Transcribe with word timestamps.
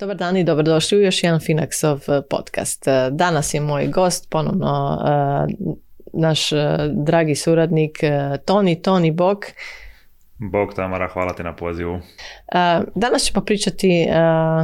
Dobar 0.00 0.16
dan 0.16 0.36
i 0.36 0.44
dobrodošli 0.44 0.98
u 0.98 1.00
još 1.00 1.22
jedan 1.22 1.40
Finaxov 1.40 2.18
eh, 2.18 2.22
podcast. 2.30 2.88
Eh, 2.88 3.10
danas 3.10 3.54
je 3.54 3.60
moj 3.60 3.86
gost, 3.86 4.30
ponovno 4.30 4.98
eh, 5.04 5.54
naš 6.12 6.50
dragi 6.92 7.34
suradnik 7.34 7.98
Toni, 8.44 8.82
Toni 8.82 9.10
Bok. 9.10 9.38
Bog 10.38 10.74
Tamara, 10.74 11.08
hvala 11.08 11.32
ti 11.32 11.42
na 11.42 11.56
pozivu. 11.56 12.00
Danas 12.94 13.22
ćemo 13.22 13.44
pričati 13.44 14.06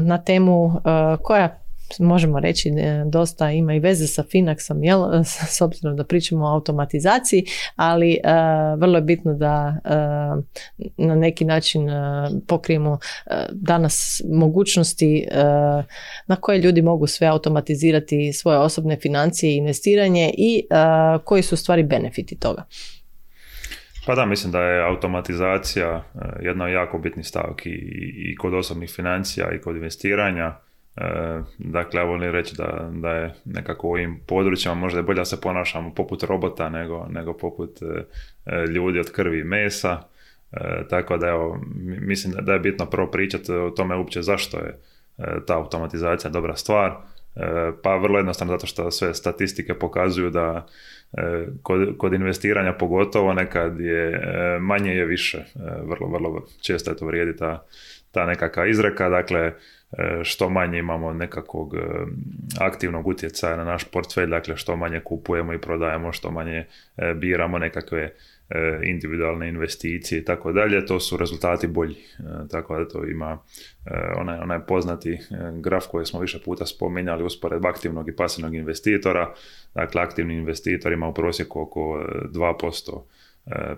na 0.02 0.22
temu 0.24 0.80
koja 1.22 1.65
možemo 1.98 2.40
reći 2.40 2.68
e, 2.68 3.04
dosta 3.06 3.50
ima 3.50 3.74
i 3.74 3.78
veze 3.78 4.06
sa 4.06 4.22
Finaxom, 4.22 4.84
jel? 4.84 5.24
s 5.56 5.60
obzirom 5.60 5.96
da 5.96 6.04
pričamo 6.04 6.44
o 6.44 6.52
automatizaciji, 6.52 7.44
ali 7.76 8.12
e, 8.12 8.18
vrlo 8.78 8.98
je 8.98 9.02
bitno 9.02 9.34
da 9.34 9.76
e, 9.84 9.90
na 10.96 11.14
neki 11.14 11.44
način 11.44 11.88
pokrijemo 12.46 12.98
danas 13.52 14.22
mogućnosti 14.32 15.26
na 16.26 16.36
koje 16.40 16.58
ljudi 16.58 16.82
mogu 16.82 17.06
sve 17.06 17.26
automatizirati 17.26 18.32
svoje 18.32 18.58
osobne 18.58 18.96
financije 18.96 19.52
i 19.52 19.56
investiranje 19.56 20.32
i 20.38 20.66
koji 21.24 21.42
su 21.42 21.56
stvari 21.56 21.82
benefiti 21.82 22.38
toga. 22.38 22.64
Pa 24.06 24.14
da, 24.14 24.26
mislim 24.26 24.52
da 24.52 24.60
je 24.60 24.86
automatizacija 24.86 26.04
jedna 26.42 26.68
jako 26.68 26.98
bitnih 26.98 27.26
stavki 27.26 27.70
i 28.16 28.36
kod 28.36 28.54
osobnih 28.54 28.90
financija 28.90 29.50
i 29.54 29.60
kod 29.60 29.76
investiranja 29.76 30.65
E, 30.96 31.42
dakle, 31.58 32.00
ja 32.00 32.04
volim 32.04 32.30
reći 32.30 32.56
da, 32.56 32.90
da 32.92 33.10
je 33.10 33.34
nekako 33.44 33.88
u 33.88 33.90
ovim 33.90 34.20
područjima 34.26 34.74
možda 34.74 34.98
je 34.98 35.02
bolje 35.02 35.16
da 35.16 35.24
se 35.24 35.40
ponašamo 35.40 35.94
poput 35.94 36.22
robota 36.22 36.68
nego, 36.68 37.06
nego 37.10 37.32
poput 37.32 37.82
e, 37.82 38.04
e, 38.46 38.66
ljudi 38.66 39.00
od 39.00 39.12
krvi 39.12 39.40
i 39.40 39.44
mesa. 39.44 39.98
tako 40.90 41.16
da 41.16 41.28
evo, 41.28 41.60
mislim 42.00 42.34
da 42.40 42.52
je 42.52 42.58
bitno 42.58 42.86
prvo 42.86 43.10
pričati 43.10 43.52
o 43.52 43.70
tome 43.70 43.96
uopće 43.96 44.22
zašto 44.22 44.58
je 44.58 44.78
ta 45.46 45.56
automatizacija 45.56 46.30
dobra 46.30 46.56
stvar. 46.56 46.92
Pa 47.82 47.96
vrlo 47.96 48.18
jednostavno 48.18 48.52
zato 48.52 48.66
što 48.66 48.90
sve 48.90 49.14
statistike 49.14 49.74
pokazuju 49.74 50.30
da 50.30 50.66
kod, 51.62 51.96
kod 51.98 52.12
investiranja 52.12 52.72
pogotovo 52.72 53.32
nekad 53.32 53.80
je 53.80 54.20
manje 54.60 54.94
je 54.94 55.06
više. 55.06 55.44
Vrlo, 55.84 56.08
vrlo 56.08 56.46
često 56.62 56.90
je 56.90 56.96
to 56.96 57.06
vrijedi 57.06 57.36
ta, 57.36 57.66
ta 58.10 58.26
nekakva 58.26 58.66
izreka. 58.66 59.08
Dakle, 59.08 59.52
što 60.22 60.50
manje 60.50 60.78
imamo 60.78 61.12
nekakvog 61.12 61.74
e, 61.74 61.78
aktivnog 62.60 63.06
utjecaja 63.06 63.56
na 63.56 63.64
naš 63.64 63.84
portfelj, 63.84 64.30
dakle 64.30 64.56
što 64.56 64.76
manje 64.76 65.00
kupujemo 65.00 65.52
i 65.52 65.60
prodajemo, 65.60 66.12
što 66.12 66.30
manje 66.30 66.66
e, 66.96 67.14
biramo 67.14 67.58
nekakve 67.58 68.14
individualne 68.84 69.48
investicije 69.48 70.20
i 70.20 70.24
tako 70.24 70.52
dalje, 70.52 70.86
to 70.86 71.00
su 71.00 71.16
rezultati 71.16 71.66
bolji. 71.66 71.96
Tako 72.50 72.78
da 72.78 72.88
to 72.88 73.04
ima 73.04 73.38
onaj, 74.16 74.38
onaj 74.38 74.58
poznati 74.66 75.18
graf 75.62 75.86
koji 75.86 76.06
smo 76.06 76.20
više 76.20 76.38
puta 76.44 76.66
spominjali 76.66 77.24
uspored 77.24 77.64
aktivnog 77.64 78.08
i 78.08 78.16
pasivnog 78.16 78.54
investitora. 78.54 79.34
Dakle, 79.74 80.02
aktivni 80.02 80.34
investitor 80.34 80.92
ima 80.92 81.08
u 81.08 81.14
prosjeku 81.14 81.60
oko 81.60 81.80
2% 82.32 83.02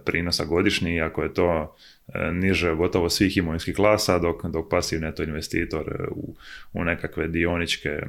prinosa 0.04 0.44
godišnji, 0.44 0.94
iako 0.94 1.22
je 1.22 1.34
to 1.34 1.76
e, 2.14 2.32
niže 2.32 2.74
gotovo 2.74 3.10
svih 3.10 3.36
imovinskih 3.36 3.76
klasa, 3.76 4.18
dok, 4.18 4.46
dok 4.46 4.70
pasivni 4.70 5.06
neto 5.06 5.22
investitor 5.22 5.88
e, 5.88 6.08
u, 6.10 6.34
u 6.72 6.84
nekakve 6.84 7.28
dioničke, 7.28 8.02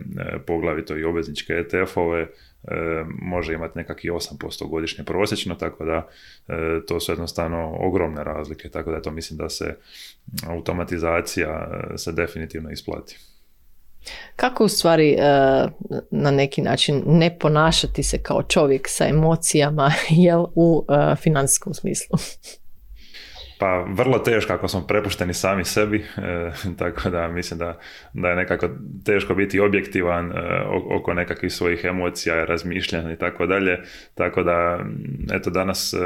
poglavito 0.46 0.98
i 0.98 1.04
obvezničke 1.04 1.54
ETF-ove, 1.54 2.28
može 3.22 3.54
imati 3.54 3.78
nekakvih 3.78 4.12
8% 4.12 4.70
godišnje 4.70 5.04
prosječno, 5.06 5.56
tako 5.56 5.86
da 5.86 6.08
to 6.88 7.00
su 7.00 7.12
jednostavno 7.12 7.78
ogromne 7.80 8.24
razlike, 8.24 8.70
tako 8.70 8.92
da 8.92 9.02
to 9.02 9.12
mislim 9.12 9.38
da 9.38 9.50
se 9.50 9.76
automatizacija 10.48 11.70
se 11.98 12.12
definitivno 12.12 12.72
isplati. 12.72 13.18
Kako 14.36 14.66
u 14.66 14.68
stvari 14.68 15.12
e, 15.12 15.18
na 16.12 16.32
neki 16.32 16.62
način 16.62 17.04
ne 17.06 17.40
ponašati 17.40 18.04
se 18.04 18.24
kao 18.24 18.44
čovjek 18.44 18.88
sa 18.90 19.08
emocijama 19.08 19.92
jel, 20.10 20.46
u 20.56 20.86
e, 20.90 21.16
financijskom 21.16 21.74
smislu? 21.74 22.20
Pa 23.60 23.86
vrlo 23.88 24.20
teško 24.20 24.54
ako 24.54 24.68
smo 24.68 24.88
prepušteni 24.88 25.34
sami 25.34 25.66
sebi, 25.66 25.98
e, 25.98 26.52
tako 26.80 27.10
da 27.10 27.28
mislim 27.28 27.60
da, 27.60 27.80
da 28.14 28.30
je 28.30 28.36
nekako 28.36 28.70
teško 29.06 29.36
biti 29.36 29.60
objektivan 29.60 30.32
e, 30.32 30.36
oko 30.90 31.14
nekakvih 31.14 31.54
svojih 31.54 31.86
emocija, 31.86 32.46
razmišljanja 32.46 33.12
i 33.12 33.16
tako 33.18 33.46
dalje. 33.46 33.80
Tako 34.16 34.44
da, 34.44 34.80
eto 35.34 35.50
danas 35.50 35.94
e, 35.94 35.98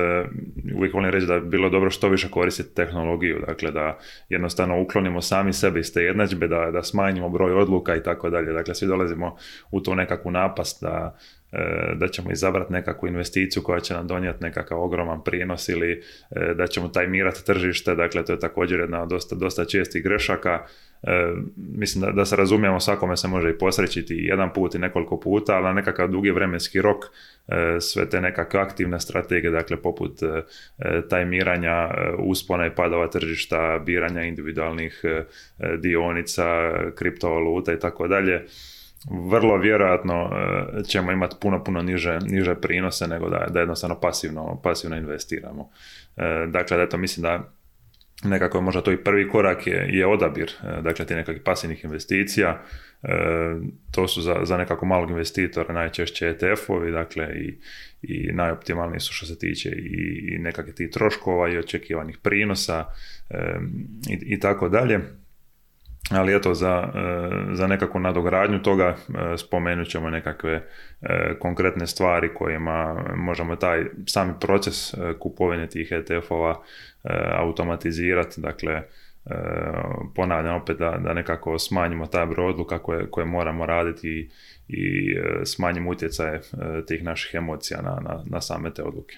uvijek 0.76 0.94
volim 0.94 1.12
reći 1.12 1.26
da 1.26 1.40
bi 1.40 1.50
bilo 1.50 1.70
dobro 1.70 1.90
što 1.90 2.10
više 2.10 2.30
koristiti 2.30 2.76
tehnologiju, 2.76 3.44
dakle 3.48 3.72
da 3.72 3.98
jednostavno 4.30 4.82
uklonimo 4.82 5.22
sami 5.22 5.54
sebi 5.54 5.80
iz 5.80 5.94
te 5.94 6.04
jednadžbe, 6.04 6.48
da, 6.48 6.72
da 6.72 6.84
smanjimo 6.84 7.30
broj 7.30 7.54
odluka 7.54 7.96
i 7.96 8.04
tako 8.04 8.30
dalje. 8.30 8.54
Dakle, 8.54 8.76
svi 8.76 8.88
dolazimo 8.88 9.36
u 9.72 9.82
tu 9.82 9.96
nekakvu 9.96 10.32
napast 10.32 10.84
da 10.84 11.18
da 11.96 12.08
ćemo 12.08 12.32
izabrati 12.32 12.74
nekakvu 12.74 13.08
investiciju 13.08 13.64
koja 13.64 13.80
će 13.80 13.94
nam 13.94 14.08
donijeti 14.08 14.44
nekakav 14.44 14.82
ogroman 14.82 15.24
prinos 15.24 15.70
ili 15.70 16.04
e, 16.32 16.54
da 16.54 16.68
ćemo 16.68 16.88
tajmirati 16.88 17.46
tržište, 17.46 17.96
dakle 17.96 18.26
to 18.26 18.32
je 18.32 18.40
također 18.40 18.80
jedna 18.80 19.04
od 19.04 19.10
dosta, 19.10 19.36
dosta 19.36 19.66
čestih 19.66 20.04
grešaka. 20.04 20.66
E, 21.04 21.34
mislim 21.56 22.06
da, 22.06 22.12
da 22.12 22.26
se 22.26 22.36
razumijemo, 22.36 22.80
svakome 22.80 23.18
se 23.18 23.28
može 23.28 23.50
i 23.50 23.58
posrećiti 23.58 24.16
jedan 24.16 24.54
put 24.54 24.76
i 24.76 24.80
nekoliko 24.80 25.20
puta, 25.20 25.56
ali 25.56 25.64
na 25.64 25.74
nekakav 25.74 26.08
dugi 26.08 26.32
vremenski 26.32 26.82
rok 26.82 27.06
sve 27.80 28.10
te 28.10 28.22
nekakve 28.22 28.60
aktivne 28.60 29.00
strategije, 29.00 29.52
dakle 29.52 29.78
poput 29.78 30.20
tajmiranja 31.10 31.90
uspona 32.20 32.66
i 32.68 32.76
padova 32.76 33.08
tržišta, 33.08 33.82
biranja 33.86 34.24
individualnih 34.24 35.02
dionica, 35.80 36.46
kriptovaluta 36.96 37.74
i 37.74 37.80
tako 37.80 38.08
dalje, 38.08 38.46
vrlo 39.10 39.58
vjerojatno 39.58 40.30
e, 40.32 40.84
ćemo 40.84 41.12
imati 41.12 41.36
puno, 41.42 41.64
puno 41.64 41.82
niže, 41.82 42.20
niže 42.22 42.56
prinose 42.56 43.08
nego 43.08 43.30
da, 43.30 43.48
da 43.50 43.60
jednostavno 43.60 44.00
pasivno, 44.00 44.62
pasivno 44.64 44.98
investiramo. 44.98 45.70
E, 46.18 46.48
dakle, 46.48 46.78
da 46.78 46.90
to 46.90 46.98
mislim 46.98 47.24
da 47.24 47.54
nekako 48.24 48.62
možda 48.62 48.82
to 48.82 48.92
i 48.92 49.04
prvi 49.04 49.30
korak 49.30 49.68
je, 49.68 49.88
je 49.90 50.08
odabir, 50.08 50.52
e, 50.64 50.82
dakle, 50.82 51.06
ti 51.06 51.16
nekakvih 51.16 51.42
pasivnih 51.46 51.84
investicija, 51.84 52.62
to 53.92 54.08
su 54.08 54.22
za, 54.22 54.36
za 54.44 54.58
nekako 54.58 54.86
malog 54.86 55.10
investitora 55.10 55.74
najčešće 55.74 56.26
ETF-ovi, 56.26 56.92
dakle, 56.92 57.28
i, 57.36 57.60
i 58.02 58.32
najoptimalniji 58.34 59.00
su 59.00 59.14
što 59.14 59.26
se 59.26 59.40
tiče 59.40 59.70
i, 59.70 60.34
i 60.36 60.40
nekakvih 60.40 60.76
tih 60.76 60.90
troškova 60.90 61.50
i 61.50 61.58
očekivanih 61.58 62.18
prinosa 62.18 62.86
i, 64.10 64.34
i 64.34 64.40
tako 64.40 64.70
dalje 64.70 65.00
ali 66.12 66.36
eto 66.36 66.54
za, 66.54 66.92
e, 66.96 67.56
za 67.56 67.68
nekakvu 67.68 68.00
nadogradnju 68.00 68.62
toga 68.62 68.86
e, 68.86 69.38
spomenut 69.38 69.88
ćemo 69.88 70.10
nekakve 70.10 70.54
e, 71.02 71.36
konkretne 71.40 71.88
stvari 71.88 72.34
kojima 72.34 73.06
možemo 73.16 73.56
taj 73.56 73.86
sami 74.06 74.34
proces 74.40 74.94
kupovine 75.20 75.68
tih 75.68 75.92
ETF-ova 75.92 76.56
automatizirati, 77.38 78.42
dakle 78.42 78.82
ponavljam 80.16 80.56
opet 80.56 80.78
da, 80.78 80.98
da 81.04 81.14
nekako 81.14 81.60
smanjimo 81.60 82.06
taj 82.06 82.26
broj 82.26 82.50
odluka 82.50 82.80
koje, 82.80 83.10
koje 83.12 83.26
moramo 83.26 83.66
raditi 83.66 84.10
i, 84.10 84.30
i 84.68 85.16
smanjimo 85.46 85.90
utjecaje 85.90 86.42
tih 86.88 87.04
naših 87.04 87.36
emocija 87.36 87.82
na, 87.82 88.00
na, 88.02 88.24
na 88.26 88.42
same 88.42 88.74
te 88.74 88.84
odluke. 88.84 89.16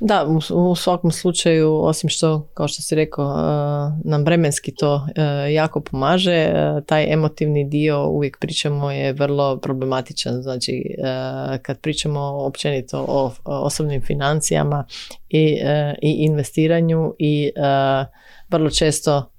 Da, 0.00 0.26
u, 0.54 0.74
svakom 0.74 1.10
slučaju, 1.10 1.74
osim 1.74 2.10
što, 2.10 2.48
kao 2.54 2.68
što 2.68 2.82
si 2.82 2.94
rekao, 2.94 3.26
uh, 3.26 4.04
nam 4.04 4.24
vremenski 4.24 4.74
to 4.74 4.94
uh, 4.94 5.52
jako 5.52 5.80
pomaže, 5.80 6.52
uh, 6.52 6.84
taj 6.84 7.12
emotivni 7.12 7.68
dio 7.68 8.08
uvijek 8.08 8.38
pričamo 8.40 8.90
je 8.90 9.12
vrlo 9.12 9.56
problematičan. 9.60 10.42
Znači, 10.42 10.96
kad 11.62 11.80
pričamo 11.80 12.20
općenito 12.20 13.04
o 13.08 13.32
osobnim 13.44 14.02
financijama 14.02 14.84
i, 15.28 15.58
i 16.02 16.10
investiranju 16.10 17.14
i 17.18 17.50
vrlo 18.50 18.70
često 18.70 19.30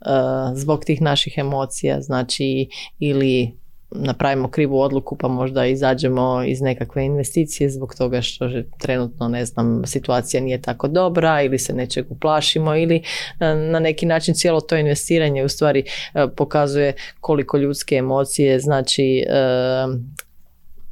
zbog 0.56 0.86
tih 0.86 1.02
naših 1.02 1.34
emocija, 1.38 2.02
znači 2.02 2.70
ili 3.00 3.58
napravimo 3.92 4.50
krivu 4.50 4.80
odluku 4.80 5.16
pa 5.16 5.28
možda 5.28 5.66
izađemo 5.66 6.44
iz 6.44 6.62
nekakve 6.62 7.06
investicije 7.06 7.70
zbog 7.70 7.96
toga 7.96 8.22
što 8.22 8.50
trenutno 8.78 9.28
ne 9.28 9.46
znam 9.46 9.82
situacija 9.86 10.42
nije 10.42 10.62
tako 10.62 10.88
dobra 10.88 11.42
ili 11.42 11.60
se 11.60 11.74
nečeg 11.74 12.06
uplašimo 12.10 12.76
ili 12.76 12.96
e, 12.96 13.56
na 13.56 13.80
neki 13.80 14.06
način 14.06 14.34
cijelo 14.34 14.62
to 14.62 14.78
investiranje 14.78 15.44
u 15.44 15.50
stvari 15.50 15.84
e, 16.14 16.28
pokazuje 16.36 16.94
koliko 17.20 17.58
ljudske 17.58 17.96
emocije 17.96 18.60
znači 18.60 19.26
e, 19.28 19.34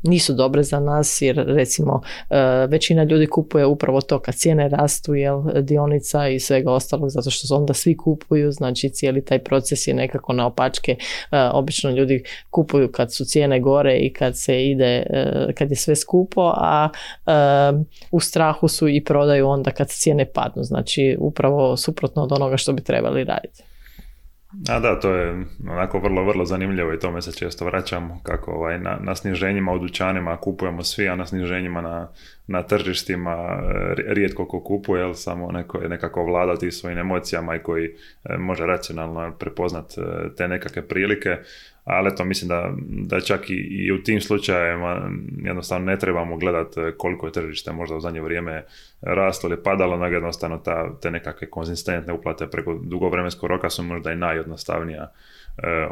nisu 0.07 0.33
dobre 0.33 0.63
za 0.63 0.79
nas 0.79 1.21
jer 1.21 1.43
recimo 1.47 2.01
većina 2.69 3.03
ljudi 3.03 3.27
kupuje 3.27 3.65
upravo 3.65 4.01
to 4.01 4.19
kad 4.19 4.35
cijene 4.35 4.69
rastu 4.69 5.15
jel, 5.15 5.43
dionica 5.61 6.27
i 6.27 6.39
svega 6.39 6.71
ostalog 6.71 7.09
zato 7.09 7.29
što 7.29 7.55
onda 7.55 7.73
svi 7.73 7.97
kupuju, 7.97 8.51
znači 8.51 8.89
cijeli 8.89 9.25
taj 9.25 9.39
proces 9.39 9.87
je 9.87 9.93
nekako 9.93 10.33
na 10.33 10.47
opačke. 10.47 10.95
Obično 11.53 11.91
ljudi 11.91 12.23
kupuju 12.49 12.91
kad 12.91 13.13
su 13.13 13.25
cijene 13.25 13.59
gore 13.59 13.97
i 13.97 14.13
kad 14.13 14.37
se 14.37 14.65
ide, 14.65 15.05
kad 15.57 15.69
je 15.69 15.75
sve 15.75 15.95
skupo, 15.95 16.53
a 16.57 16.89
u 18.11 18.19
strahu 18.19 18.67
su 18.67 18.87
i 18.89 19.03
prodaju 19.03 19.47
onda 19.47 19.71
kad 19.71 19.87
cijene 19.87 20.25
padnu. 20.25 20.63
Znači 20.63 21.17
upravo 21.19 21.77
suprotno 21.77 22.23
od 22.23 22.31
onoga 22.31 22.57
što 22.57 22.73
bi 22.73 22.83
trebali 22.83 23.23
raditi. 23.23 23.63
A 24.69 24.79
da, 24.79 24.99
to 24.99 25.15
je 25.15 25.45
onako 25.69 25.99
vrlo, 25.99 26.23
vrlo 26.23 26.45
zanimljivo 26.45 26.93
i 26.93 26.99
tome 26.99 27.21
se 27.21 27.31
često 27.31 27.65
vraćamo 27.65 28.19
kako 28.23 28.51
ovaj, 28.51 28.79
na, 28.79 28.97
na 29.01 29.15
sniženjima 29.15 29.71
u 29.71 29.79
dućanima 29.79 30.37
kupujemo 30.37 30.83
svi, 30.83 31.09
a 31.09 31.15
na 31.15 31.25
sniženjima 31.25 31.81
na, 31.81 32.07
na 32.47 32.63
tržištima 32.63 33.31
e, 33.31 33.93
rijetko 33.97 34.45
ko 34.45 34.59
kupuje, 34.59 35.01
jer 35.01 35.15
samo 35.15 35.51
neko 35.51 35.77
je 35.77 35.89
nekako 35.89 36.23
vladati 36.23 36.71
svojim 36.71 36.97
emocijama 36.97 37.55
i 37.55 37.59
koji 37.59 37.85
e, 37.85 38.37
može 38.37 38.65
racionalno 38.65 39.31
prepoznat 39.39 39.97
e, 39.97 40.01
te 40.37 40.47
nekakve 40.47 40.87
prilike, 40.87 41.37
ali 41.83 42.15
to 42.15 42.25
mislim 42.25 42.49
da, 42.49 42.73
da 42.87 43.19
čak 43.19 43.49
i, 43.49 43.53
i 43.53 43.91
u 43.91 44.03
tim 44.03 44.21
slučajevima 44.21 45.09
jednostavno 45.43 45.85
ne 45.85 45.99
trebamo 45.99 46.37
gledati 46.37 46.79
koliko 46.97 47.25
je 47.25 47.31
tržište 47.31 47.71
možda 47.71 47.95
u 47.95 47.99
zadnje 47.99 48.21
vrijeme 48.21 48.63
rastlo 49.01 49.49
ili 49.49 49.63
padalo, 49.63 49.97
nego 49.97 50.15
jednostavno 50.15 50.57
ta, 50.57 50.99
te 51.01 51.11
nekakve 51.11 51.49
konzistentne 51.49 52.13
uplate 52.13 52.47
preko 52.47 52.79
dugovremenskog 52.83 53.49
roka 53.49 53.69
su 53.69 53.83
možda 53.83 54.11
i 54.11 54.15
najjednostavnija 54.15 55.11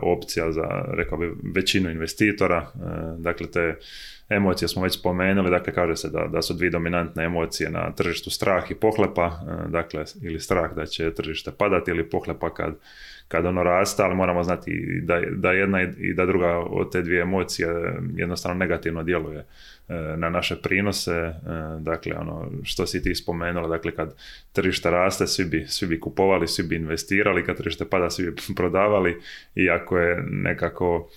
opcija 0.02 0.52
za, 0.52 0.86
rekao 0.88 1.18
bi, 1.18 1.32
većinu 1.56 1.90
investitora. 1.90 2.68
Dakle, 3.18 3.52
te 3.52 3.76
emocije 4.30 4.68
smo 4.68 4.84
već 4.84 5.00
spomenuli, 5.00 5.50
dakle 5.50 5.74
kaže 5.74 5.96
se 5.96 6.10
da, 6.10 6.28
da 6.28 6.42
su 6.42 6.54
dvije 6.54 6.70
dominantne 6.70 7.24
emocije 7.24 7.70
na 7.70 7.92
tržištu 7.92 8.30
strah 8.30 8.72
i 8.72 8.76
pohlepa, 8.76 9.26
e, 9.26 9.70
dakle 9.70 10.04
ili 10.22 10.40
strah 10.40 10.74
da 10.74 10.86
će 10.86 11.14
tržište 11.14 11.52
padati 11.52 11.92
ili 11.92 12.10
pohlepa 12.10 12.54
kad 12.54 12.76
kad 13.28 13.46
ono 13.46 13.64
raste, 13.64 14.04
ali 14.04 14.16
moramo 14.16 14.44
znati 14.44 15.02
da, 15.04 15.22
da 15.32 15.52
jedna 15.52 15.82
i 15.82 16.14
da 16.14 16.26
druga 16.26 16.58
od 16.58 16.92
te 16.92 17.02
dvije 17.02 17.22
emocije 17.22 17.70
jednostavno 18.16 18.58
negativno 18.58 19.04
djeluje 19.04 19.40
e, 19.40 19.94
na 20.18 20.30
naše 20.30 20.56
prinose, 20.56 21.12
e, 21.12 21.34
dakle 21.80 22.16
ono 22.16 22.52
što 22.64 22.86
si 22.86 23.04
ti 23.04 23.16
spomenula, 23.16 23.68
dakle 23.68 23.92
kad 23.92 24.16
tržište 24.52 24.92
raste 24.92 25.28
svi 25.28 25.46
bi, 25.46 25.66
svi 25.68 25.88
bi 25.88 26.00
kupovali, 26.00 26.48
svi 26.48 26.64
bi 26.64 26.76
investirali, 26.76 27.46
kad 27.46 27.58
tržište 27.58 27.86
pada 27.86 28.10
svi 28.10 28.32
bi 28.32 28.42
prodavali 28.58 29.22
i 29.56 29.70
ako 29.70 29.98
je 29.98 30.24
nekako 30.28 31.10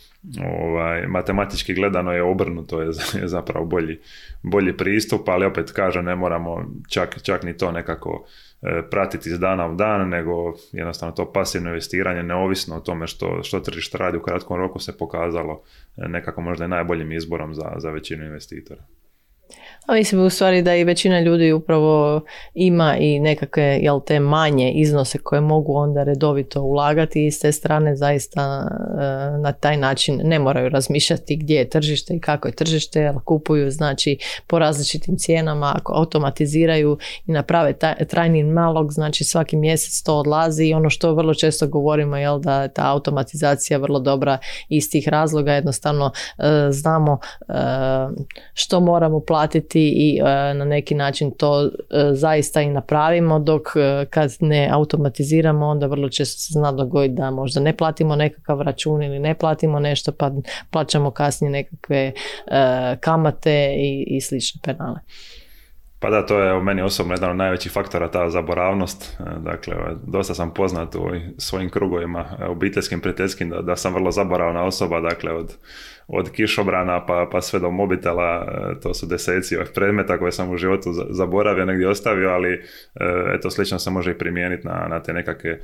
ovaj, 0.62 1.06
matematički 1.06 1.74
gledano 1.74 2.12
je 2.12 2.22
obrnuto 2.22 2.80
je 2.82 2.92
zapravo 3.24 3.66
bolji, 3.66 3.98
bolji 4.42 4.76
pristup, 4.76 5.28
ali 5.28 5.46
opet 5.46 5.72
kažem 5.72 6.04
ne 6.04 6.16
moramo 6.16 6.64
čak, 6.88 7.22
čak 7.22 7.42
ni 7.42 7.56
to 7.56 7.72
nekako 7.72 8.26
E, 8.62 8.82
pratiti 8.90 9.28
iz 9.28 9.38
dana 9.38 9.66
u 9.66 9.74
dan, 9.74 10.08
nego 10.08 10.54
jednostavno 10.72 11.14
to 11.14 11.32
pasivno 11.32 11.68
investiranje, 11.68 12.22
neovisno 12.22 12.76
o 12.76 12.80
tome 12.80 13.06
što, 13.06 13.42
što 13.42 13.60
tržište 13.60 13.98
radi 13.98 14.18
u 14.18 14.22
kratkom 14.22 14.56
roku, 14.56 14.78
se 14.78 14.98
pokazalo 14.98 15.62
e, 15.96 16.08
nekako 16.08 16.40
možda 16.40 16.64
i 16.64 16.68
najboljim 16.68 17.12
izborom 17.12 17.54
za, 17.54 17.72
za 17.76 17.90
većinu 17.90 18.24
investitora. 18.24 18.82
A 19.86 19.94
mislim 19.94 20.20
u 20.20 20.30
stvari 20.30 20.62
da 20.62 20.74
i 20.74 20.84
većina 20.84 21.20
ljudi 21.20 21.52
upravo 21.52 22.20
ima 22.54 22.96
i 22.96 23.20
nekakve 23.20 23.78
jel, 23.82 24.00
te 24.06 24.20
manje 24.20 24.72
iznose 24.72 25.18
koje 25.18 25.40
mogu 25.40 25.76
onda 25.76 26.02
redovito 26.02 26.62
ulagati 26.62 27.26
i 27.26 27.30
s 27.30 27.38
te 27.38 27.52
strane 27.52 27.96
zaista 27.96 28.68
e, 28.68 29.38
na 29.38 29.52
taj 29.52 29.76
način 29.76 30.20
ne 30.24 30.38
moraju 30.38 30.68
razmišljati 30.68 31.36
gdje 31.36 31.56
je 31.56 31.68
tržište 31.68 32.14
i 32.14 32.20
kako 32.20 32.48
je 32.48 32.54
tržište 32.54 33.00
jer 33.00 33.14
kupuju 33.24 33.70
znači 33.70 34.18
po 34.46 34.58
različitim 34.58 35.16
cijenama 35.16 35.72
ako 35.76 35.92
automatiziraju 35.92 36.98
i 37.26 37.32
naprave 37.32 37.72
taj, 37.72 37.94
trajni 37.94 38.42
nalog 38.42 38.92
znači 38.92 39.24
svaki 39.24 39.56
mjesec 39.56 40.02
to 40.02 40.18
odlazi 40.18 40.64
i 40.64 40.74
ono 40.74 40.90
što 40.90 41.14
vrlo 41.14 41.34
često 41.34 41.66
govorimo 41.66 42.16
jel 42.16 42.38
da 42.40 42.68
ta 42.68 42.90
automatizacija 42.92 43.78
vrlo 43.78 44.00
dobra 44.00 44.38
iz 44.68 44.90
tih 44.90 45.08
razloga. 45.08 45.52
Jednostavno 45.52 46.12
e, 46.38 46.42
znamo 46.70 47.18
e, 47.48 47.52
što 48.54 48.80
moramo 48.80 49.20
platiti 49.20 49.75
i 49.80 50.18
e, 50.18 50.24
na 50.54 50.64
neki 50.64 50.94
način 50.94 51.30
to 51.30 51.64
e, 51.64 51.68
zaista 52.12 52.62
i 52.62 52.70
napravimo 52.70 53.38
dok 53.38 53.62
e, 53.76 54.06
kad 54.10 54.30
ne 54.40 54.68
automatiziramo 54.72 55.66
onda 55.66 55.86
vrlo 55.86 56.08
često 56.08 56.40
se 56.40 56.52
zna 56.52 56.72
dogoditi 56.72 57.14
da 57.14 57.30
možda 57.30 57.60
ne 57.60 57.76
platimo 57.76 58.16
nekakav 58.16 58.60
račun 58.60 59.02
ili 59.02 59.18
ne 59.18 59.34
platimo 59.34 59.80
nešto 59.80 60.12
pa 60.12 60.32
plaćamo 60.70 61.10
kasnije 61.10 61.50
nekakve 61.50 62.12
kamate 63.00 63.74
i, 63.78 64.04
i 64.16 64.20
slične 64.20 64.60
penale. 64.64 64.98
Pa 65.98 66.10
da, 66.10 66.26
to 66.26 66.38
je 66.40 66.54
u 66.54 66.62
meni 66.62 66.82
osobno 66.82 67.14
jedan 67.14 67.30
od 67.30 67.36
najvećih 67.36 67.72
faktora, 67.72 68.10
ta 68.10 68.30
zaboravnost. 68.30 69.16
Dakle, 69.38 69.76
dosta 70.06 70.34
sam 70.34 70.54
poznat 70.54 70.94
u 70.94 71.10
svojim 71.38 71.70
krugovima 71.70 72.24
obiteljskim, 72.48 73.00
prijateljskim, 73.00 73.50
da, 73.50 73.62
da 73.62 73.76
sam 73.76 73.94
vrlo 73.94 74.10
zaboravna 74.10 74.64
osoba, 74.64 75.00
dakle, 75.00 75.32
od 75.32 75.56
od 76.08 76.30
kišobrana 76.30 77.06
pa, 77.06 77.28
pa 77.32 77.40
sve 77.40 77.60
do 77.60 77.70
mobitela, 77.70 78.46
e, 78.48 78.80
to 78.80 78.94
su 78.94 79.06
deseci 79.06 79.56
ovih 79.56 79.68
predmeta 79.74 80.18
koje 80.18 80.32
sam 80.32 80.50
u 80.50 80.56
životu 80.56 80.92
zaboravio, 81.10 81.64
negdje 81.64 81.88
ostavio, 81.88 82.30
ali 82.30 82.52
e, 82.52 82.60
eto 83.34 83.50
slično 83.50 83.78
se 83.78 83.90
može 83.90 84.10
i 84.10 84.18
primijeniti 84.18 84.66
na, 84.66 84.86
na 84.90 85.02
te 85.02 85.12
nekakve 85.12 85.50
e, 85.50 85.60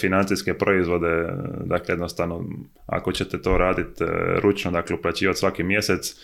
financijske 0.00 0.54
proizvode, 0.54 1.28
dakle 1.64 1.92
jednostavno 1.92 2.44
ako 2.86 3.12
ćete 3.12 3.42
to 3.42 3.58
raditi 3.58 4.04
ručno, 4.42 4.70
dakle 4.70 4.96
uplaćivati 4.96 5.38
svaki 5.38 5.62
mjesec, 5.62 6.14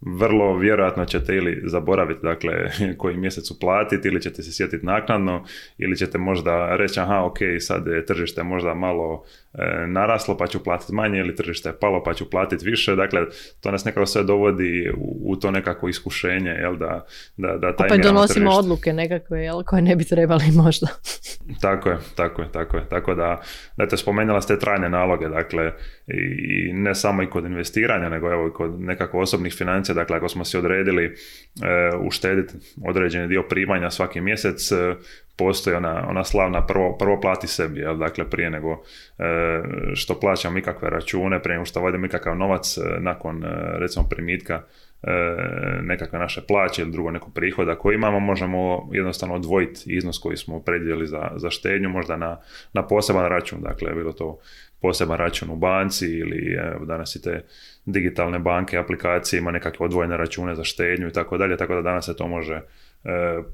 vrlo 0.00 0.58
vjerojatno 0.58 1.04
ćete 1.04 1.34
ili 1.34 1.62
zaboraviti 1.66 2.20
dakle 2.22 2.52
koji 2.98 3.16
mjesec 3.16 3.50
uplatiti 3.50 4.08
ili 4.08 4.22
ćete 4.22 4.42
se 4.42 4.52
sjetiti 4.52 4.86
naknadno 4.86 5.44
ili 5.78 5.96
ćete 5.96 6.18
možda 6.18 6.76
reći 6.76 7.00
aha 7.00 7.24
ok 7.24 7.38
sad 7.60 7.86
je 7.86 8.06
tržište 8.06 8.42
možda 8.42 8.74
malo 8.74 9.24
e, 9.54 9.86
naraslo 9.86 10.36
pa 10.36 10.46
ću 10.46 10.64
platiti 10.64 10.94
manje 10.94 11.18
ili 11.18 11.34
tržište 11.34 11.68
je 11.68 11.78
palo 11.80 12.02
pa 12.02 12.14
ću 12.14 12.30
platiti 12.30 12.64
više. 12.64 12.96
Dakle 12.96 13.20
to 13.60 13.70
nas 13.70 13.84
nekako 13.84 14.06
sve 14.06 14.22
dovodi 14.22 14.92
u, 15.22 15.36
to 15.36 15.50
nekako 15.50 15.88
iskušenje 15.88 16.50
jel 16.50 16.76
da, 16.76 17.06
da, 17.36 17.56
da 17.56 17.76
taj 17.76 17.98
donosimo 17.98 18.50
odluke 18.50 18.92
nekakve 18.92 19.40
jel 19.40 19.62
koje 19.62 19.82
ne 19.82 19.96
bi 19.96 20.04
trebali 20.04 20.44
možda. 20.54 20.86
Tako 21.60 21.88
je 21.88 21.98
tako 22.16 22.42
je 22.42 22.52
tako 22.52 22.76
je. 22.76 22.88
Tako 22.88 23.14
da 23.14 23.42
te 23.90 23.96
spomenula 23.96 24.40
ste 24.40 24.58
trajne 24.58 24.88
naloge 24.88 25.28
dakle 25.28 25.72
i 26.06 26.72
ne 26.72 26.94
samo 26.94 27.22
i 27.22 27.30
kod 27.30 27.44
investiranja 27.44 28.08
nego 28.08 28.32
evo 28.32 28.48
i 28.48 28.52
kod 28.52 28.80
nekako 28.80 29.18
osobnih 29.18 29.54
financija 29.54 29.85
dakle 29.94 30.16
ako 30.16 30.28
smo 30.28 30.44
si 30.44 30.58
odredili 30.58 31.04
e, 31.04 31.12
uštediti 32.00 32.54
određeni 32.84 33.28
dio 33.28 33.42
primanja 33.42 33.90
svaki 33.90 34.20
mjesec, 34.20 34.72
e, 34.72 34.94
postoji 35.36 35.76
ona, 35.76 36.06
ona 36.08 36.24
slavna 36.24 36.66
prvo, 36.66 36.96
prvo 36.98 37.20
plati 37.20 37.46
sebi, 37.46 37.80
jel? 37.80 37.96
dakle 37.96 38.30
prije 38.30 38.50
nego 38.50 38.72
e, 38.72 39.62
što 39.94 40.20
plaćamo 40.20 40.58
ikakve 40.58 40.90
račune, 40.90 41.42
prije 41.42 41.54
nego 41.54 41.66
što 41.66 41.80
vodimo 41.80 42.06
ikakav 42.06 42.36
novac 42.36 42.76
nakon 43.00 43.44
recimo 43.78 44.08
primitka 44.08 44.62
nekakve 45.82 46.18
naše 46.18 46.40
plaće 46.48 46.82
ili 46.82 46.90
drugo 46.90 47.10
neko 47.10 47.30
prihoda 47.30 47.74
koji 47.74 47.94
imamo, 47.94 48.20
možemo 48.20 48.88
jednostavno 48.92 49.34
odvojiti 49.34 49.80
iznos 49.86 50.18
koji 50.18 50.36
smo 50.36 50.60
predvidjeli 50.60 51.06
za, 51.06 51.30
za 51.36 51.50
štednju, 51.50 51.88
možda 51.88 52.16
na, 52.16 52.40
na 52.72 52.86
poseban 52.86 53.28
račun, 53.28 53.60
dakle 53.60 53.94
bilo 53.94 54.12
to 54.12 54.38
poseban 54.80 55.16
račun 55.16 55.50
u 55.50 55.56
banci 55.56 56.06
ili 56.06 56.56
evo, 56.74 56.84
danas 56.84 57.16
i 57.16 57.22
te 57.22 57.44
digitalne 57.84 58.38
banke, 58.38 58.78
aplikacije, 58.78 59.38
ima 59.38 59.50
nekakve 59.50 59.86
odvojene 59.86 60.16
račune 60.16 60.54
za 60.54 60.64
štednju 60.64 61.08
i 61.08 61.12
tako 61.12 61.38
dalje, 61.38 61.56
tako 61.56 61.74
da 61.74 61.82
danas 61.82 62.04
se 62.04 62.16
to 62.16 62.28
može 62.28 62.54
e, 62.54 62.62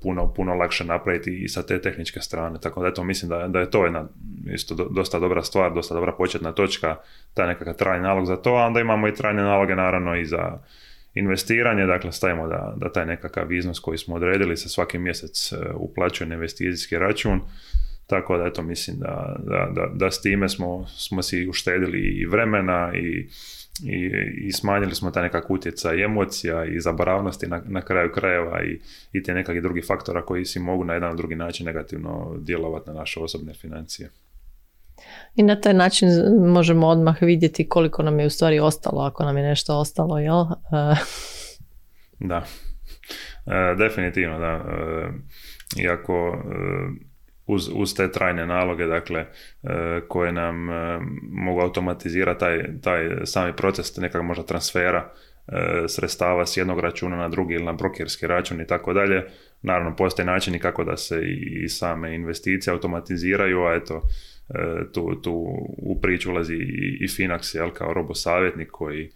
puno, 0.02 0.32
puno 0.32 0.54
lakše 0.54 0.84
napraviti 0.84 1.42
i 1.44 1.49
sa 1.49 1.62
te 1.62 1.80
tehničke 1.80 2.20
strane. 2.20 2.61
Tako 2.61 2.82
da 2.82 2.88
eto, 2.88 3.04
mislim 3.04 3.28
da, 3.28 3.49
da 3.49 3.61
je 3.61 3.70
to 3.70 3.84
jedna 3.84 4.08
isto 4.46 4.75
dosta 4.75 5.18
dobra 5.18 5.42
stvar, 5.42 5.75
dosta 5.75 5.94
dobra 5.94 6.12
početna 6.12 6.52
točka, 6.52 6.96
taj 7.34 7.46
nekakav 7.46 7.75
trajni 7.75 8.02
nalog 8.02 8.26
za 8.26 8.37
to, 8.37 8.54
a 8.54 8.66
onda 8.66 8.80
imamo 8.80 9.08
i 9.08 9.14
trajne 9.14 9.42
naloge 9.42 9.75
naravno 9.75 10.16
i 10.16 10.25
za 10.25 10.58
investiranje, 11.14 11.87
dakle 11.87 12.12
stavimo 12.12 12.49
da, 12.49 12.75
da 12.76 12.92
taj 12.92 13.07
nekakav 13.07 13.52
iznos 13.52 13.81
koji 13.81 13.99
smo 13.99 14.14
odredili 14.14 14.57
se 14.57 14.69
svaki 14.69 14.99
mjesec 14.99 15.52
e, 15.52 15.57
uplaćuje 15.75 16.28
na 16.28 16.35
investicijski 16.35 16.99
račun, 16.99 17.40
tako 18.07 18.37
da 18.37 18.47
eto 18.47 18.62
mislim 18.62 18.97
da, 18.99 19.37
da, 19.38 19.71
da, 19.75 19.90
da 19.95 20.11
s 20.11 20.21
time 20.21 20.49
smo, 20.49 20.87
smo 20.87 21.23
si 21.23 21.49
uštedili 21.49 21.99
i 21.99 22.26
vremena 22.26 22.92
i 22.95 23.28
i, 23.81 24.11
i 24.47 24.52
smanjili 24.52 24.95
smo 24.95 25.11
taj 25.11 25.23
nekak 25.23 25.50
utjecaj 25.50 26.04
emocija 26.04 26.64
i 26.64 26.81
zaboravnosti 26.81 27.47
na, 27.47 27.62
na 27.66 27.83
kraju 27.83 28.12
krajeva 28.12 28.62
i, 28.64 28.81
i 29.12 29.23
te 29.23 29.35
nekakvih 29.35 29.62
drugih 29.62 29.85
faktora 29.87 30.25
koji 30.25 30.45
si 30.45 30.61
mogu 30.61 30.85
na 30.85 30.95
jedan 30.95 31.16
drugi 31.16 31.35
način 31.35 31.66
negativno 31.66 32.37
djelovati 32.38 32.90
na 32.90 32.97
naše 32.97 33.21
osobne 33.21 33.54
financije. 33.54 34.11
I 35.35 35.42
na 35.42 35.61
taj 35.61 35.75
način 35.75 36.09
možemo 36.49 36.88
odmah 36.88 37.23
vidjeti 37.23 37.68
koliko 37.68 38.02
nam 38.02 38.21
je 38.21 38.26
u 38.26 38.30
stvari 38.30 38.61
ostalo, 38.61 39.02
ako 39.02 39.25
nam 39.25 39.37
je 39.37 39.42
nešto 39.42 39.78
ostalo, 39.78 40.18
jel? 40.18 40.40
E. 40.40 40.94
da, 42.30 42.44
e, 43.47 43.75
definitivno, 43.78 44.38
da. 44.38 44.47
E, 44.47 44.62
iako 45.82 46.44
uz, 47.47 47.71
uz 47.75 47.94
te 47.94 48.12
trajne 48.12 48.47
naloge, 48.47 48.87
dakle, 48.87 49.26
koje 50.09 50.32
nam 50.32 50.68
mogu 51.23 51.61
automatizirati 51.61 52.40
taj, 52.40 52.80
taj 52.80 53.09
sami 53.25 53.52
proces 53.56 53.97
nekakvog 53.97 54.26
možda 54.26 54.44
transfera 54.44 55.12
sredstava 55.88 56.47
s 56.47 56.56
jednog 56.56 56.80
računa 56.80 57.16
na 57.16 57.28
drugi 57.28 57.54
ili 57.54 57.64
na 57.64 57.73
brokerski 57.73 58.26
račun 58.26 58.61
i 58.61 58.66
tako 58.66 58.92
dalje. 58.92 59.25
Naravno, 59.62 59.97
postoje 59.97 60.26
načini 60.26 60.59
kako 60.59 60.85
da 60.85 60.97
se 60.97 61.21
i 61.62 61.68
same 61.68 62.14
investicije 62.14 62.73
automatiziraju, 62.73 63.62
a 63.62 63.75
eto, 63.75 64.02
tu, 64.92 65.20
tu 65.22 65.32
u 65.78 66.00
priču 66.00 66.30
ulazi 66.30 66.54
i, 66.54 66.99
i 67.00 67.08
Finax 67.08 67.56
jel, 67.56 67.70
kao 67.70 67.92
robosavjetnik 67.92 68.70
koji 68.70 69.11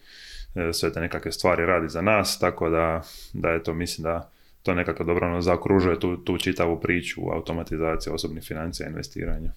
sve 0.73 0.92
te 0.92 1.00
nekakve 1.00 1.33
stvari 1.33 1.66
radi 1.66 1.88
za 1.88 2.02
nas, 2.02 2.38
tako 2.38 2.68
da, 2.71 3.02
da 3.33 3.49
eto, 3.50 3.75
mislim 3.75 4.02
da 4.02 4.30
to 4.62 4.75
nekako 4.75 5.04
dobro 5.04 5.26
ono, 5.26 5.40
zaokružuje 5.40 6.00
tu, 6.00 6.16
tu 6.16 6.38
čitavu 6.38 6.80
priču 6.80 7.21
automatizacije 7.33 8.12
osobnih 8.12 8.45
financija 8.45 8.87
i 8.87 8.90
investiranja. 8.90 9.52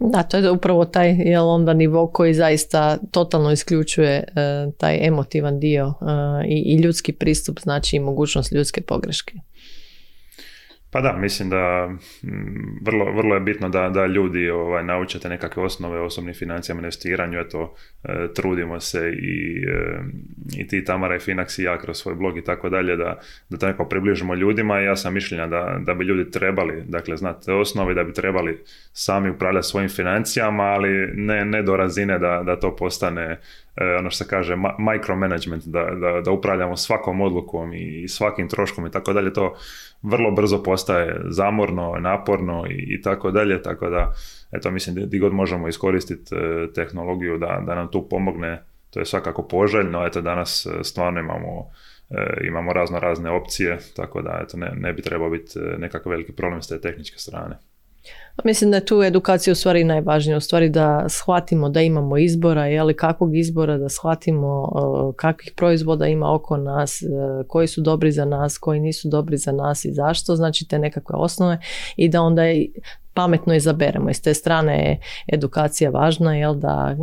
Da, 0.00 0.22
to 0.22 0.36
je 0.36 0.50
upravo 0.50 0.84
taj 0.84 1.10
jel, 1.18 1.48
onda 1.48 1.74
nivo 1.74 2.06
koji 2.06 2.34
zaista 2.34 2.98
totalno 3.10 3.52
isključuje 3.52 4.12
e, 4.12 4.24
taj 4.78 5.06
emotivan 5.06 5.60
dio 5.60 5.86
e, 5.86 5.94
i, 6.48 6.74
i 6.74 6.80
ljudski 6.82 7.12
pristup, 7.12 7.60
znači 7.60 7.96
i 7.96 8.00
mogućnost 8.00 8.52
ljudske 8.52 8.80
pogreške. 8.80 9.34
Pa 10.92 11.00
da, 11.00 11.16
mislim 11.16 11.50
da 11.50 11.88
mm, 12.22 12.78
vrlo, 12.82 13.12
vrlo 13.12 13.34
je 13.34 13.40
bitno 13.40 13.68
da, 13.68 13.88
da 13.88 14.06
ljudi 14.06 14.50
ovaj, 14.50 14.84
naučate 14.84 15.28
nekakve 15.28 15.62
osnove 15.62 16.00
osobnih 16.00 16.36
financijama 16.36 16.80
investiranju, 16.80 17.38
eto, 17.38 17.74
e, 18.04 18.28
trudimo 18.34 18.80
se 18.80 19.12
i, 19.22 19.64
e, 19.68 20.00
i 20.58 20.68
ti 20.68 20.84
Tamara 20.84 21.16
i 21.16 21.18
Finax 21.18 21.60
i 21.60 21.64
ja 21.64 21.78
kroz 21.78 21.96
svoj 21.96 22.14
blog 22.14 22.38
i 22.38 22.44
tako 22.44 22.68
dalje, 22.68 22.96
da, 22.96 23.18
da 23.50 23.58
to 23.58 23.66
neko 23.66 23.84
približimo 23.84 24.34
ljudima 24.34 24.80
i 24.80 24.84
ja 24.84 24.96
sam 24.96 25.14
mišljenja 25.14 25.46
da, 25.46 25.80
da 25.86 25.94
bi 25.94 26.04
ljudi 26.04 26.30
trebali, 26.30 26.82
dakle, 26.86 27.16
znati 27.16 27.46
te 27.46 27.52
osnove, 27.52 27.94
da 27.94 28.04
bi 28.04 28.12
trebali 28.12 28.62
sami 28.92 29.30
upravljati 29.30 29.66
svojim 29.66 29.88
financijama, 29.88 30.62
ali 30.62 31.12
ne, 31.14 31.44
ne 31.44 31.62
do 31.62 31.76
razine 31.76 32.18
da, 32.18 32.42
da 32.46 32.60
to 32.60 32.76
postane 32.76 33.38
E, 33.76 33.96
ono 33.98 34.10
što 34.10 34.24
se 34.24 34.30
kaže 34.30 34.56
micromanagement, 34.78 35.64
da, 35.64 35.84
da, 35.84 36.20
da 36.20 36.30
upravljamo 36.30 36.76
svakom 36.76 37.20
odlukom 37.20 37.74
i 37.74 38.08
svakim 38.08 38.48
troškom 38.48 38.86
i 38.86 38.90
tako 38.90 39.12
dalje, 39.12 39.32
to 39.32 39.56
vrlo 40.02 40.30
brzo 40.30 40.62
postaje 40.62 41.20
zamorno, 41.28 41.96
naporno 42.00 42.64
i, 42.70 42.94
i 42.94 43.02
tako 43.02 43.30
dalje, 43.30 43.62
tako 43.62 43.90
da 43.90 44.12
eto 44.52 44.70
mislim 44.70 44.96
gdje 44.96 45.18
god 45.18 45.32
možemo 45.32 45.68
iskoristiti 45.68 46.34
e, 46.34 46.72
tehnologiju 46.72 47.38
da, 47.38 47.62
da 47.66 47.74
nam 47.74 47.90
tu 47.90 48.08
pomogne, 48.08 48.62
to 48.90 49.00
je 49.00 49.06
svakako 49.06 49.42
poželjno, 49.42 50.06
eto 50.06 50.20
danas 50.20 50.66
e, 50.66 50.84
stvarno 50.84 51.20
imamo 51.20 51.70
imamo 52.44 52.72
razno 52.72 52.98
razne 52.98 53.30
opcije, 53.30 53.78
tako 53.96 54.22
da 54.22 54.40
eto, 54.42 54.56
ne, 54.56 54.72
ne 54.76 54.92
bi 54.92 55.02
trebao 55.02 55.30
biti 55.30 55.58
nekakav 55.78 56.10
veliki 56.10 56.32
problem 56.32 56.62
s 56.62 56.68
te 56.68 56.80
tehničke 56.80 57.18
strane. 57.18 57.56
Mislim 58.44 58.70
da 58.70 58.76
je 58.76 58.84
tu 58.84 59.02
edukacija 59.02 59.52
u 59.52 59.54
stvari 59.54 59.84
najvažnija, 59.84 60.36
u 60.36 60.40
stvari 60.40 60.68
da 60.68 61.04
shvatimo 61.08 61.68
da 61.68 61.80
imamo 61.80 62.18
izbora, 62.18 62.82
li 62.82 62.96
kakvog 62.96 63.36
izbora, 63.36 63.78
da 63.78 63.88
shvatimo 63.88 64.72
kakvih 65.16 65.52
proizvoda 65.56 66.06
ima 66.06 66.34
oko 66.34 66.56
nas, 66.56 67.02
e, 67.02 67.06
koji 67.48 67.66
su 67.66 67.80
dobri 67.80 68.12
za 68.12 68.24
nas, 68.24 68.58
koji 68.58 68.80
nisu 68.80 69.08
dobri 69.08 69.36
za 69.36 69.52
nas 69.52 69.84
i 69.84 69.92
zašto, 69.92 70.36
znači 70.36 70.68
te 70.68 70.78
nekakve 70.78 71.16
osnove 71.16 71.58
i 71.96 72.08
da 72.08 72.22
onda 72.22 72.42
pametno 73.14 73.54
izaberemo. 73.54 74.10
I 74.10 74.14
s 74.14 74.20
te 74.20 74.34
strane 74.34 74.88
je 74.88 75.00
edukacija 75.32 75.90
važna, 75.90 76.36
jel 76.36 76.54
da 76.54 76.96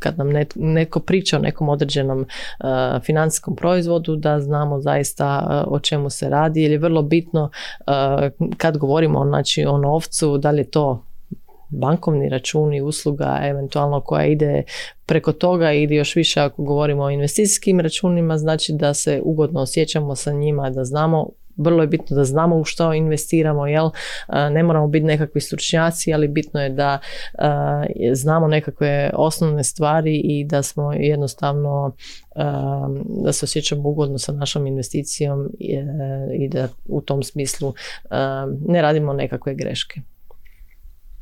kad 0.00 0.18
nam 0.18 0.28
neko 0.54 1.00
priča 1.00 1.36
o 1.36 1.40
nekom 1.40 1.68
određenom 1.68 2.20
uh, 2.20 2.66
financijskom 3.02 3.56
proizvodu 3.56 4.16
da 4.16 4.40
znamo 4.40 4.80
zaista 4.80 5.46
uh, 5.66 5.72
o 5.72 5.80
čemu 5.80 6.10
se 6.10 6.28
radi 6.28 6.62
jer 6.62 6.70
je 6.70 6.78
vrlo 6.78 7.02
bitno 7.02 7.42
uh, 7.42 8.48
kad 8.56 8.78
govorimo 8.78 9.24
znači, 9.24 9.64
o 9.64 9.78
novcu 9.78 10.38
da 10.38 10.50
li 10.50 10.60
je 10.60 10.70
to 10.70 11.04
bankovni 11.70 12.28
račun 12.28 12.74
i 12.74 12.82
usluga 12.82 13.40
eventualno 13.42 14.00
koja 14.00 14.26
ide 14.26 14.62
preko 15.06 15.32
toga 15.32 15.72
ili 15.72 15.94
još 15.94 16.16
više 16.16 16.40
ako 16.40 16.62
govorimo 16.62 17.02
o 17.02 17.10
investicijskim 17.10 17.80
računima 17.80 18.38
znači 18.38 18.72
da 18.72 18.94
se 18.94 19.20
ugodno 19.24 19.60
osjećamo 19.60 20.16
sa 20.16 20.32
njima 20.32 20.70
da 20.70 20.84
znamo 20.84 21.28
vrlo 21.56 21.82
je 21.82 21.86
bitno 21.86 22.16
da 22.16 22.24
znamo 22.24 22.56
u 22.56 22.64
što 22.64 22.92
investiramo, 22.94 23.66
jel? 23.66 23.90
Ne 24.50 24.62
moramo 24.62 24.88
biti 24.88 25.06
nekakvi 25.06 25.40
stručnjaci, 25.40 26.14
ali 26.14 26.28
bitno 26.28 26.62
je 26.62 26.68
da 26.70 26.98
znamo 28.12 28.48
nekakve 28.48 29.10
osnovne 29.14 29.64
stvari 29.64 30.16
i 30.16 30.44
da 30.44 30.62
smo 30.62 30.92
jednostavno 30.92 31.94
da 33.24 33.32
se 33.32 33.44
osjećamo 33.44 33.88
ugodno 33.88 34.18
sa 34.18 34.32
našom 34.32 34.66
investicijom 34.66 35.50
i 36.38 36.48
da 36.48 36.68
u 36.88 37.00
tom 37.00 37.22
smislu 37.22 37.74
ne 38.66 38.82
radimo 38.82 39.12
nekakve 39.12 39.54
greške. 39.54 40.00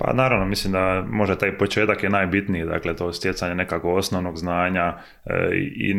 Pa 0.01 0.13
naravno, 0.13 0.47
mislim 0.47 0.73
da 0.73 1.05
možda 1.11 1.39
taj 1.39 1.59
početak 1.59 2.03
je 2.03 2.11
najbitniji, 2.11 2.65
dakle 2.65 2.97
to 2.97 3.13
stjecanje 3.13 3.55
nekakvog 3.55 3.97
osnovnog 3.97 4.37
znanja 4.37 4.95
e, 5.25 5.49
i 5.77 5.95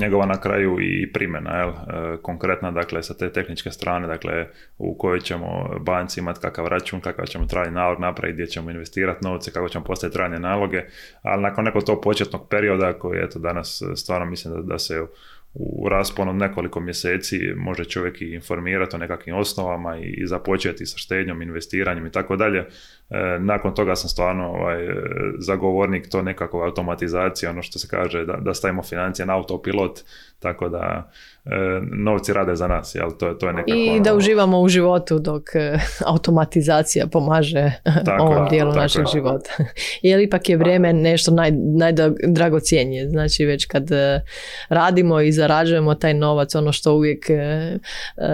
njegova 0.00 0.26
na 0.26 0.40
kraju 0.40 0.76
i 0.80 1.12
primjena, 1.12 1.58
jel? 1.58 1.68
E, 1.68 1.74
konkretna 2.22 2.70
dakle 2.70 3.02
sa 3.02 3.14
te 3.14 3.32
tehničke 3.32 3.70
strane, 3.70 4.06
dakle 4.06 4.46
u 4.78 4.98
kojoj 4.98 5.20
ćemo 5.20 5.78
banci 5.80 6.20
imati 6.20 6.40
kakav 6.40 6.66
račun, 6.66 7.00
kakav 7.00 7.26
ćemo 7.26 7.46
trajni 7.46 7.74
nalog 7.74 8.00
napraviti, 8.00 8.34
gdje 8.34 8.46
ćemo 8.46 8.70
investirati 8.70 9.24
novce, 9.24 9.52
kako 9.52 9.68
ćemo 9.68 9.84
postaviti 9.84 10.16
trajne 10.16 10.38
naloge, 10.38 10.82
ali 11.22 11.42
nakon 11.42 11.64
nekog 11.64 11.84
tog 11.84 12.00
početnog 12.02 12.48
perioda 12.48 12.92
koji 12.92 13.18
eto 13.24 13.38
danas 13.38 13.82
stvarno 13.96 14.26
mislim 14.26 14.54
da, 14.54 14.62
da 14.62 14.78
se 14.78 15.06
u 15.54 15.88
rasponu 15.88 16.32
nekoliko 16.32 16.80
mjeseci 16.80 17.40
može 17.56 17.84
čovjek 17.84 18.20
i 18.20 18.34
informirati 18.34 18.96
o 18.96 18.98
nekakvim 18.98 19.36
osnovama 19.36 19.96
i 19.98 20.26
započeti 20.26 20.86
sa 20.86 20.98
štednjom, 20.98 21.42
investiranjem 21.42 22.06
i 22.06 22.10
tako 22.10 22.36
dalje. 22.36 22.58
E, 22.58 22.66
nakon 23.38 23.74
toga 23.74 23.96
sam 23.96 24.08
stvarno 24.08 24.48
ovaj, 24.48 24.88
zagovornik 25.38 26.08
to 26.08 26.22
nekako 26.22 26.62
automatizacije, 26.62 27.50
ono 27.50 27.62
što 27.62 27.78
se 27.78 27.88
kaže 27.88 28.24
da, 28.24 28.32
da 28.32 28.54
stavimo 28.54 28.82
financije 28.82 29.26
na 29.26 29.36
autopilot, 29.36 30.00
tako 30.38 30.68
da 30.68 31.10
novci 31.92 32.32
rade 32.32 32.56
za 32.56 32.68
nas, 32.68 32.94
jel? 32.94 33.10
To, 33.18 33.34
to 33.34 33.46
je 33.46 33.52
nekako... 33.52 33.76
I 33.76 33.90
ono- 33.90 34.00
da 34.00 34.14
uživamo 34.14 34.60
u 34.60 34.68
životu 34.68 35.18
dok 35.18 35.42
e, 35.54 35.78
automatizacija 36.12 37.06
pomaže 37.06 37.72
tako, 38.04 38.24
ovom 38.24 38.48
dijelu 38.48 38.72
našeg 38.72 39.06
života. 39.12 39.50
Jer 40.02 40.20
ipak 40.20 40.48
je 40.48 40.56
vrijeme 40.56 40.92
nešto 40.92 41.30
naj, 41.30 41.50
najdragocijenije. 41.52 43.08
Znači 43.08 43.44
već 43.44 43.64
kad 43.64 43.88
radimo 44.68 45.20
i 45.20 45.32
zarađujemo 45.32 45.94
taj 45.94 46.14
novac, 46.14 46.54
ono 46.54 46.72
što 46.72 46.94
uvijek 46.94 47.26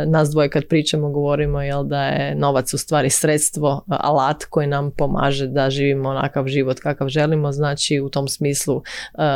nas 0.07 0.31
dvoje 0.31 0.49
kad 0.49 0.65
pričamo 0.67 1.11
govorimo, 1.11 1.63
jel 1.63 1.85
da 1.85 2.05
je 2.05 2.35
novac 2.35 2.75
u 2.75 2.79
stvari 2.79 3.11
sredstvo, 3.11 3.85
alat 3.89 4.45
koji 4.45 4.67
nam 4.67 4.91
pomaže 4.91 5.47
da 5.47 5.71
živimo 5.71 6.09
onakav 6.09 6.47
život 6.47 6.81
kakav 6.81 7.09
želimo. 7.09 7.53
Znači 7.53 8.01
u 8.01 8.09
tom 8.09 8.29
smislu 8.29 8.83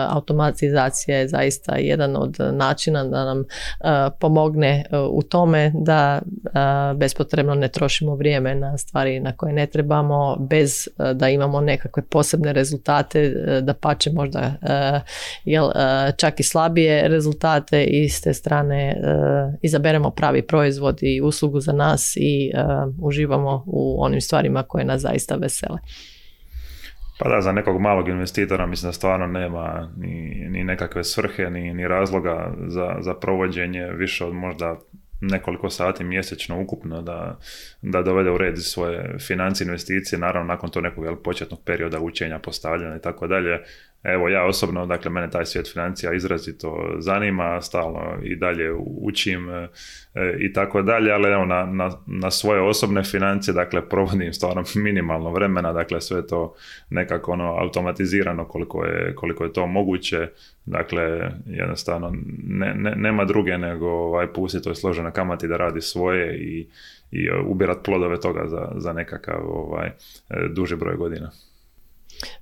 automatizacija 0.08 1.18
je 1.18 1.28
zaista 1.28 1.74
jedan 1.76 2.16
od 2.16 2.36
načina 2.52 3.04
da 3.04 3.24
nam 3.24 3.44
pomogne 4.20 4.84
uh, 4.90 4.98
u 5.10 5.22
tome 5.22 5.72
da 5.74 6.22
bespotrebno 6.96 7.54
ne 7.54 7.68
trošimo 7.68 8.14
vrijeme 8.14 8.54
na 8.54 8.78
stvari 8.78 9.20
na 9.20 9.36
koje 9.36 9.52
ne 9.52 9.66
trebamo 9.66 10.36
bez 10.36 10.88
da 11.14 11.28
imamo 11.28 11.60
nekakve 11.60 12.02
posebne 12.02 12.52
rezultate, 12.52 13.28
da 13.62 13.74
pače 13.74 14.10
možda 14.12 14.52
jel, 15.44 15.70
čak 16.16 16.40
i 16.40 16.42
slabije 16.42 17.08
rezultate 17.08 17.84
i 17.84 18.08
s 18.08 18.20
te 18.20 18.34
strane 18.34 18.96
izaberemo 19.62 20.10
pravi 20.10 20.42
proizvod 20.42 20.98
i 21.02 21.20
uslugu 21.20 21.60
za 21.60 21.72
nas 21.72 22.16
i 22.16 22.52
uživamo 23.02 23.64
u 23.66 24.02
onim 24.02 24.20
stvarima 24.20 24.62
koje 24.62 24.84
nas 24.84 25.00
zaista 25.00 25.34
vesele. 25.34 25.78
Pa 27.22 27.28
da, 27.28 27.40
za 27.40 27.52
nekog 27.52 27.80
malog 27.80 28.08
investitora 28.08 28.66
mislim 28.66 28.88
da 28.88 28.92
stvarno 28.92 29.26
nema 29.26 29.92
ni, 29.96 30.46
ni 30.50 30.64
nekakve 30.64 31.04
svrhe, 31.04 31.50
ni, 31.50 31.74
ni 31.74 31.88
razloga 31.88 32.54
za, 32.66 32.96
za 33.00 33.14
provođenje 33.14 33.86
više 33.86 34.24
od 34.24 34.34
možda 34.34 34.76
nekoliko 35.20 35.70
sati 35.70 36.04
mjesečno 36.04 36.60
ukupno 36.60 37.02
da, 37.02 37.38
da 37.82 38.02
dovede 38.02 38.30
u 38.30 38.38
red 38.38 38.58
svoje 38.58 39.18
financije, 39.18 39.64
investicije, 39.64 40.18
naravno 40.18 40.48
nakon 40.48 40.70
to 40.70 40.80
nekog 40.80 41.04
jel, 41.04 41.16
početnog 41.16 41.60
perioda 41.64 42.00
učenja, 42.00 42.38
postavljanja 42.38 42.96
i 42.96 43.02
tako 43.02 43.26
dalje, 43.26 43.60
Evo 44.02 44.28
ja 44.28 44.44
osobno, 44.44 44.86
dakle 44.86 45.10
mene 45.10 45.30
taj 45.30 45.46
svijet 45.46 45.72
financija 45.72 46.12
izrazito 46.12 46.96
zanima, 46.98 47.60
stalno 47.62 48.00
i 48.22 48.36
dalje 48.36 48.72
učim 49.00 49.50
e, 49.50 49.68
i 50.38 50.52
tako 50.52 50.82
dalje, 50.82 51.12
ali 51.12 51.28
evo 51.28 51.44
na, 51.44 51.64
na, 51.66 51.90
na, 52.06 52.30
svoje 52.30 52.60
osobne 52.60 53.02
financije, 53.02 53.54
dakle 53.54 53.88
provodim 53.88 54.32
stvarno 54.32 54.62
minimalno 54.84 55.30
vremena, 55.30 55.72
dakle 55.72 56.00
sve 56.00 56.26
to 56.26 56.54
nekako 56.90 57.32
ono 57.32 57.56
automatizirano 57.58 58.44
koliko 58.44 58.84
je, 58.84 59.14
koliko 59.14 59.44
je 59.44 59.52
to 59.52 59.66
moguće, 59.66 60.28
dakle 60.66 61.30
jednostavno 61.46 62.12
ne, 62.46 62.74
ne, 62.74 62.94
nema 62.96 63.24
druge 63.24 63.58
nego 63.58 63.86
ovaj, 63.88 64.32
pustiti 64.32 64.64
toj 64.64 64.74
složenoj 64.74 65.12
kamati 65.12 65.48
da 65.48 65.56
radi 65.56 65.80
svoje 65.80 66.36
i, 66.38 66.68
i 67.10 67.30
ubirat 67.46 67.78
plodove 67.84 68.20
toga 68.20 68.44
za, 68.46 68.72
za 68.76 68.92
nekakav 68.92 69.40
ovaj, 69.46 69.88
e, 69.88 70.48
duži 70.48 70.76
broj 70.76 70.96
godina. 70.96 71.30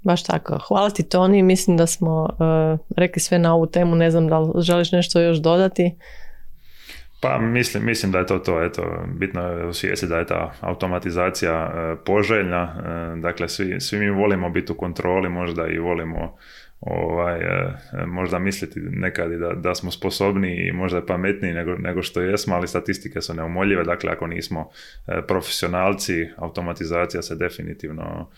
Baš 0.02 0.22
tako. 0.22 0.58
Hvala 0.68 0.90
ti 0.90 1.02
Toni, 1.02 1.42
mislim 1.42 1.76
da 1.76 1.86
smo 1.86 2.22
uh, 2.22 2.78
rekli 2.96 3.20
sve 3.20 3.38
na 3.38 3.54
ovu 3.54 3.66
temu, 3.66 3.96
ne 3.96 4.10
znam 4.10 4.28
da 4.28 4.38
li 4.38 4.62
želiš 4.62 4.92
nešto 4.92 5.20
još 5.20 5.38
dodati. 5.38 5.96
Pa 7.20 7.38
mislim, 7.38 7.84
mislim 7.84 8.12
da 8.12 8.18
je 8.18 8.26
to 8.26 8.38
to, 8.38 8.64
eto, 8.64 9.04
bitno 9.14 9.42
je 9.42 9.66
u 9.66 9.72
svijesti 9.72 10.06
da 10.06 10.18
je 10.18 10.26
ta 10.26 10.52
automatizacija 10.60 11.66
uh, 11.66 11.98
poželjna, 12.04 12.62
uh, 12.62 13.22
dakle 13.22 13.48
svi, 13.48 13.80
svi 13.80 13.98
mi 13.98 14.10
volimo 14.10 14.50
biti 14.50 14.72
u 14.72 14.76
kontroli, 14.76 15.28
možda 15.28 15.66
i 15.66 15.78
volimo 15.78 16.36
ovaj, 16.80 17.40
e, 17.40 17.76
možda 18.06 18.38
misliti 18.38 18.80
nekad 18.80 19.30
da, 19.30 19.52
da 19.52 19.74
smo 19.74 19.90
sposobniji 19.90 20.68
i 20.68 20.72
možda 20.72 21.06
pametniji 21.06 21.52
nego, 21.52 21.74
nego 21.74 22.02
što 22.02 22.20
jesmo, 22.20 22.54
ali 22.54 22.68
statistike 22.68 23.20
su 23.20 23.34
neumoljive, 23.34 23.84
dakle 23.84 24.12
ako 24.12 24.26
nismo 24.26 24.70
e, 25.06 25.22
profesionalci, 25.28 26.28
automatizacija 26.36 27.22
se 27.22 27.36
definitivno 27.36 28.30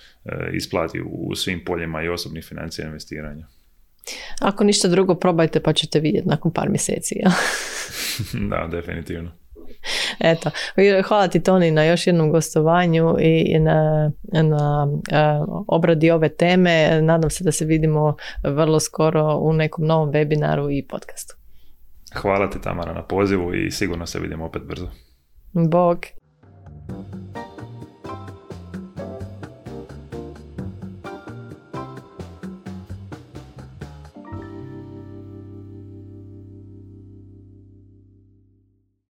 isplati 0.53 1.01
u 1.05 1.35
svim 1.35 1.65
poljima 1.65 2.03
i 2.03 2.09
osobnih 2.09 2.45
financija 2.45 2.87
investiranja. 2.87 3.47
Ako 4.41 4.65
ništa 4.65 4.89
drugo, 4.89 5.15
probajte 5.15 5.61
pa 5.61 5.73
ćete 5.73 6.01
vidjeti 6.01 6.29
nakon 6.29 6.53
par 6.53 6.69
mjeseci. 6.69 7.15
Ja? 7.19 7.31
da, 8.51 8.69
definitivno. 8.71 9.31
Eto, 10.19 10.51
hvala 11.09 11.29
ti 11.29 11.43
Toni 11.43 11.71
na 11.71 11.85
još 11.85 12.07
jednom 12.07 12.31
gostovanju 12.31 13.17
i 13.21 13.59
na, 13.59 14.11
na 14.33 14.89
obradi 15.69 16.11
ove 16.11 16.29
teme. 16.29 17.03
Nadam 17.03 17.31
se 17.31 17.45
da 17.45 17.53
se 17.53 17.65
vidimo 17.65 18.17
vrlo 18.45 18.81
skoro 18.81 19.37
u 19.37 19.53
nekom 19.53 19.87
novom 19.87 20.13
webinaru 20.13 20.79
i 20.79 20.87
podcastu. 20.87 21.37
Hvala 22.15 22.51
ti 22.51 22.61
Tamara 22.61 22.93
na 22.93 23.03
pozivu 23.03 23.55
i 23.55 23.71
sigurno 23.71 24.07
se 24.07 24.19
vidimo 24.19 24.45
opet 24.45 24.63
brzo. 24.63 24.89
Bog. 25.53 25.99